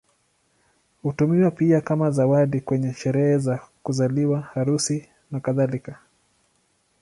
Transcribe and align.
Hutumiwa 1.01 1.51
pia 1.51 1.81
kama 1.81 2.11
zawadi 2.11 2.61
kwenye 2.61 2.93
sherehe 2.93 3.37
za 3.37 3.59
kuzaliwa, 3.83 4.41
harusi, 4.41 5.09
nakadhalika. 5.31 5.99